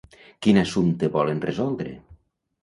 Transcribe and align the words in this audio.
Quin 0.45 0.59
assumpte 0.61 1.09
volen 1.17 1.43
resoldre? 1.45 1.93